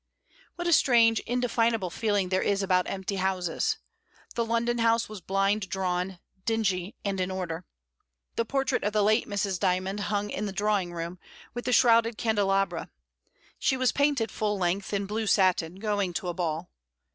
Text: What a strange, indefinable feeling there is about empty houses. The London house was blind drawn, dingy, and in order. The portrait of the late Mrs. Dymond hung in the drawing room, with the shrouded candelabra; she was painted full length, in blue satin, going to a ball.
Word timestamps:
What 0.55 0.67
a 0.67 0.73
strange, 0.73 1.19
indefinable 1.27 1.91
feeling 1.91 2.29
there 2.29 2.41
is 2.41 2.63
about 2.63 2.89
empty 2.89 3.17
houses. 3.17 3.77
The 4.33 4.43
London 4.43 4.79
house 4.79 5.07
was 5.07 5.21
blind 5.21 5.69
drawn, 5.69 6.17
dingy, 6.43 6.95
and 7.05 7.21
in 7.21 7.29
order. 7.29 7.65
The 8.35 8.43
portrait 8.43 8.83
of 8.83 8.93
the 8.93 9.03
late 9.03 9.27
Mrs. 9.27 9.59
Dymond 9.59 9.99
hung 10.09 10.31
in 10.31 10.47
the 10.47 10.53
drawing 10.53 10.91
room, 10.91 11.19
with 11.53 11.65
the 11.65 11.71
shrouded 11.71 12.17
candelabra; 12.17 12.89
she 13.59 13.77
was 13.77 13.91
painted 13.91 14.31
full 14.31 14.57
length, 14.57 14.91
in 14.91 15.05
blue 15.05 15.27
satin, 15.27 15.75
going 15.75 16.13
to 16.13 16.29
a 16.29 16.33
ball. 16.33 16.71